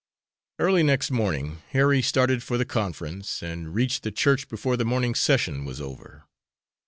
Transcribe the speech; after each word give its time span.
Early 0.57 0.81
next 0.81 1.11
morning 1.11 1.61
Harry 1.73 2.01
started 2.01 2.41
for 2.41 2.57
the 2.57 2.65
conference, 2.65 3.43
and 3.43 3.75
reached 3.75 4.01
the 4.01 4.11
church 4.11 4.47
before 4.49 4.75
the 4.75 4.83
morning 4.83 5.13
session 5.13 5.63
was 5.63 5.79
over. 5.79 6.23